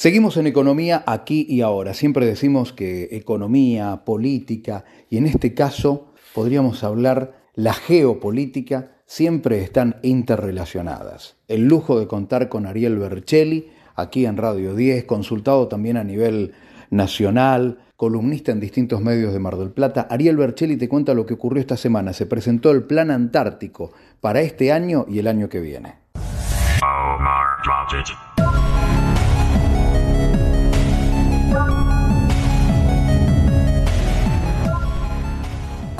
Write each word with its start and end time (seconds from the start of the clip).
Seguimos 0.00 0.38
en 0.38 0.46
economía 0.46 1.04
aquí 1.06 1.44
y 1.46 1.60
ahora. 1.60 1.92
Siempre 1.92 2.24
decimos 2.24 2.72
que 2.72 3.10
economía, 3.12 4.00
política 4.06 4.86
y 5.10 5.18
en 5.18 5.26
este 5.26 5.52
caso 5.52 6.14
podríamos 6.34 6.82
hablar 6.84 7.34
la 7.54 7.74
geopolítica 7.74 8.92
siempre 9.04 9.62
están 9.62 9.96
interrelacionadas. 10.00 11.36
El 11.48 11.68
lujo 11.68 12.00
de 12.00 12.06
contar 12.06 12.48
con 12.48 12.64
Ariel 12.64 12.98
Bercelli 12.98 13.70
aquí 13.94 14.24
en 14.24 14.38
Radio 14.38 14.74
10, 14.74 15.04
consultado 15.04 15.68
también 15.68 15.98
a 15.98 16.02
nivel 16.02 16.54
nacional, 16.88 17.80
columnista 17.96 18.52
en 18.52 18.60
distintos 18.60 19.02
medios 19.02 19.34
de 19.34 19.38
Mar 19.38 19.56
del 19.58 19.70
Plata. 19.70 20.06
Ariel 20.08 20.38
Bercelli 20.38 20.78
te 20.78 20.88
cuenta 20.88 21.12
lo 21.12 21.26
que 21.26 21.34
ocurrió 21.34 21.60
esta 21.60 21.76
semana. 21.76 22.14
Se 22.14 22.24
presentó 22.24 22.70
el 22.70 22.84
Plan 22.84 23.10
Antártico 23.10 23.92
para 24.22 24.40
este 24.40 24.72
año 24.72 25.04
y 25.06 25.18
el 25.18 25.26
año 25.26 25.50
que 25.50 25.60
viene. 25.60 25.96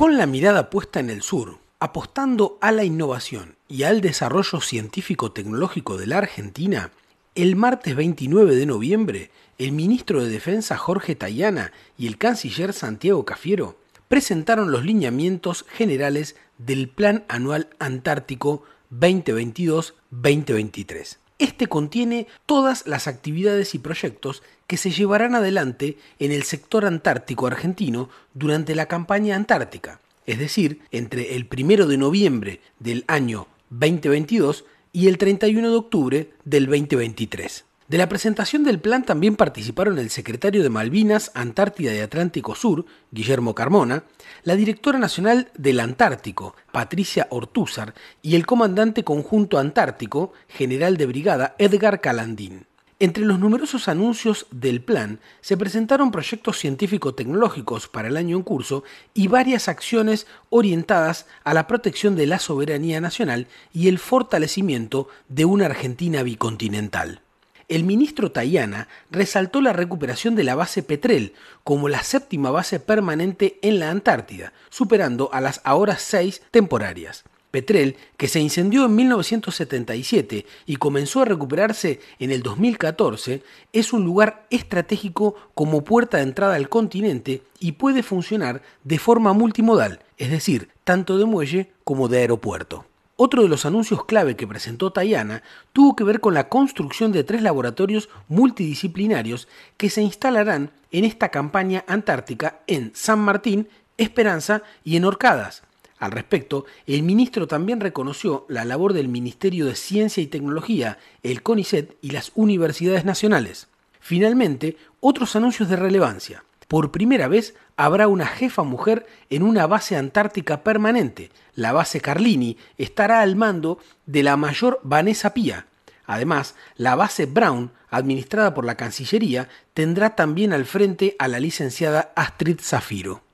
Con 0.00 0.16
la 0.16 0.24
mirada 0.24 0.70
puesta 0.70 0.98
en 0.98 1.10
el 1.10 1.20
sur, 1.20 1.58
apostando 1.78 2.56
a 2.62 2.72
la 2.72 2.84
innovación 2.84 3.56
y 3.68 3.82
al 3.82 4.00
desarrollo 4.00 4.62
científico-tecnológico 4.62 5.98
de 5.98 6.06
la 6.06 6.16
Argentina, 6.16 6.90
el 7.34 7.54
martes 7.54 7.94
29 7.94 8.56
de 8.56 8.64
noviembre, 8.64 9.30
el 9.58 9.72
ministro 9.72 10.24
de 10.24 10.30
Defensa 10.30 10.78
Jorge 10.78 11.16
Tayana 11.16 11.74
y 11.98 12.06
el 12.06 12.16
canciller 12.16 12.72
Santiago 12.72 13.26
Cafiero 13.26 13.76
presentaron 14.08 14.72
los 14.72 14.86
lineamientos 14.86 15.66
generales 15.68 16.34
del 16.56 16.88
Plan 16.88 17.26
Anual 17.28 17.68
Antártico 17.78 18.62
2022-2023. 18.90 21.18
Este 21.40 21.68
contiene 21.68 22.26
todas 22.44 22.86
las 22.86 23.08
actividades 23.08 23.74
y 23.74 23.78
proyectos 23.78 24.42
que 24.66 24.76
se 24.76 24.90
llevarán 24.90 25.34
adelante 25.34 25.96
en 26.18 26.32
el 26.32 26.42
sector 26.42 26.84
antártico 26.84 27.46
argentino 27.46 28.10
durante 28.34 28.74
la 28.74 28.84
campaña 28.84 29.36
antártica, 29.36 30.02
es 30.26 30.38
decir, 30.38 30.82
entre 30.90 31.36
el 31.36 31.48
1 31.50 31.86
de 31.86 31.96
noviembre 31.96 32.60
del 32.78 33.06
año 33.08 33.46
2022 33.70 34.66
y 34.92 35.08
el 35.08 35.16
31 35.16 35.70
de 35.70 35.76
octubre 35.76 36.30
del 36.44 36.66
2023. 36.66 37.64
De 37.90 37.98
la 37.98 38.08
presentación 38.08 38.62
del 38.62 38.78
plan 38.78 39.04
también 39.04 39.34
participaron 39.34 39.98
el 39.98 40.10
secretario 40.10 40.62
de 40.62 40.68
Malvinas, 40.68 41.32
Antártida 41.34 41.92
y 41.92 41.98
Atlántico 41.98 42.54
Sur, 42.54 42.86
Guillermo 43.10 43.52
Carmona, 43.56 44.04
la 44.44 44.54
directora 44.54 44.96
nacional 44.96 45.50
del 45.58 45.80
Antártico, 45.80 46.54
Patricia 46.70 47.26
Ortúzar, 47.30 47.94
y 48.22 48.36
el 48.36 48.46
comandante 48.46 49.02
conjunto 49.02 49.58
antártico, 49.58 50.32
general 50.46 50.98
de 50.98 51.06
brigada 51.06 51.56
Edgar 51.58 52.00
Calandín. 52.00 52.66
Entre 53.00 53.24
los 53.24 53.40
numerosos 53.40 53.88
anuncios 53.88 54.46
del 54.52 54.82
plan 54.82 55.18
se 55.40 55.56
presentaron 55.56 56.12
proyectos 56.12 56.58
científico-tecnológicos 56.58 57.88
para 57.88 58.06
el 58.06 58.16
año 58.16 58.36
en 58.36 58.44
curso 58.44 58.84
y 59.14 59.26
varias 59.26 59.66
acciones 59.66 60.28
orientadas 60.48 61.26
a 61.42 61.54
la 61.54 61.66
protección 61.66 62.14
de 62.14 62.28
la 62.28 62.38
soberanía 62.38 63.00
nacional 63.00 63.48
y 63.72 63.88
el 63.88 63.98
fortalecimiento 63.98 65.08
de 65.28 65.44
una 65.44 65.66
Argentina 65.66 66.22
bicontinental 66.22 67.22
el 67.70 67.84
ministro 67.84 68.32
Tayana 68.32 68.88
resaltó 69.10 69.60
la 69.60 69.72
recuperación 69.72 70.34
de 70.34 70.44
la 70.44 70.56
base 70.56 70.82
Petrel 70.82 71.32
como 71.64 71.88
la 71.88 72.02
séptima 72.02 72.50
base 72.50 72.80
permanente 72.80 73.58
en 73.62 73.78
la 73.78 73.90
Antártida, 73.90 74.52
superando 74.68 75.32
a 75.32 75.40
las 75.40 75.60
ahora 75.64 75.96
seis 75.96 76.42
temporarias. 76.50 77.24
Petrel, 77.50 77.96
que 78.16 78.28
se 78.28 78.40
incendió 78.40 78.84
en 78.84 78.94
1977 78.94 80.46
y 80.66 80.76
comenzó 80.76 81.22
a 81.22 81.24
recuperarse 81.24 82.00
en 82.18 82.30
el 82.30 82.42
2014, 82.42 83.42
es 83.72 83.92
un 83.92 84.04
lugar 84.04 84.46
estratégico 84.50 85.34
como 85.54 85.82
puerta 85.82 86.18
de 86.18 86.24
entrada 86.24 86.56
al 86.56 86.68
continente 86.68 87.42
y 87.58 87.72
puede 87.72 88.02
funcionar 88.02 88.62
de 88.84 88.98
forma 88.98 89.32
multimodal, 89.32 90.00
es 90.16 90.30
decir, 90.30 90.68
tanto 90.84 91.18
de 91.18 91.24
muelle 91.24 91.72
como 91.84 92.08
de 92.08 92.18
aeropuerto. 92.18 92.84
Otro 93.22 93.42
de 93.42 93.50
los 93.50 93.66
anuncios 93.66 94.06
clave 94.06 94.34
que 94.34 94.46
presentó 94.46 94.94
Tayana 94.94 95.42
tuvo 95.74 95.94
que 95.94 96.04
ver 96.04 96.20
con 96.20 96.32
la 96.32 96.48
construcción 96.48 97.12
de 97.12 97.22
tres 97.22 97.42
laboratorios 97.42 98.08
multidisciplinarios 98.28 99.46
que 99.76 99.90
se 99.90 100.00
instalarán 100.00 100.70
en 100.90 101.04
esta 101.04 101.28
campaña 101.28 101.84
antártica 101.86 102.62
en 102.66 102.92
San 102.94 103.18
Martín, 103.18 103.68
Esperanza 103.98 104.62
y 104.84 104.96
en 104.96 105.04
Orcadas. 105.04 105.64
Al 105.98 106.12
respecto, 106.12 106.64
el 106.86 107.02
ministro 107.02 107.46
también 107.46 107.80
reconoció 107.80 108.46
la 108.48 108.64
labor 108.64 108.94
del 108.94 109.08
Ministerio 109.08 109.66
de 109.66 109.74
Ciencia 109.74 110.22
y 110.22 110.26
Tecnología, 110.26 110.96
el 111.22 111.42
CONICET 111.42 111.98
y 112.00 112.12
las 112.12 112.32
universidades 112.36 113.04
nacionales. 113.04 113.68
Finalmente, 114.00 114.78
otros 115.00 115.36
anuncios 115.36 115.68
de 115.68 115.76
relevancia. 115.76 116.42
Por 116.70 116.92
primera 116.92 117.26
vez 117.26 117.56
habrá 117.76 118.06
una 118.06 118.26
jefa 118.26 118.62
mujer 118.62 119.04
en 119.28 119.42
una 119.42 119.66
base 119.66 119.96
antártica 119.96 120.62
permanente. 120.62 121.32
La 121.56 121.72
base 121.72 122.00
Carlini 122.00 122.58
estará 122.78 123.22
al 123.22 123.34
mando 123.34 123.80
de 124.06 124.22
la 124.22 124.36
mayor 124.36 124.78
Vanessa 124.84 125.34
Pía. 125.34 125.66
Además, 126.06 126.54
la 126.76 126.94
base 126.94 127.26
Brown, 127.26 127.72
administrada 127.90 128.54
por 128.54 128.64
la 128.64 128.76
Cancillería, 128.76 129.48
tendrá 129.74 130.14
también 130.14 130.52
al 130.52 130.64
frente 130.64 131.16
a 131.18 131.26
la 131.26 131.40
licenciada 131.40 132.12
Astrid 132.14 132.60
Zafiro. 132.60 133.24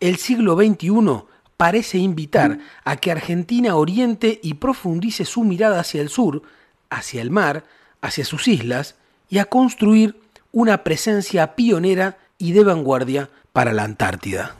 El 0.00 0.16
siglo 0.16 0.56
XXI 0.56 1.24
parece 1.58 1.98
invitar 1.98 2.58
a 2.84 2.96
que 2.96 3.10
Argentina 3.10 3.76
oriente 3.76 4.40
y 4.42 4.54
profundice 4.54 5.26
su 5.26 5.44
mirada 5.44 5.80
hacia 5.80 6.00
el 6.00 6.08
sur, 6.08 6.40
hacia 6.88 7.20
el 7.20 7.30
mar, 7.30 7.64
hacia 8.00 8.24
sus 8.24 8.48
islas, 8.48 8.94
y 9.28 9.40
a 9.40 9.44
construir 9.44 10.18
una 10.52 10.84
presencia 10.84 11.54
pionera 11.54 12.16
y 12.38 12.52
de 12.52 12.64
vanguardia 12.64 13.28
para 13.52 13.72
la 13.72 13.82
Antártida. 13.84 14.54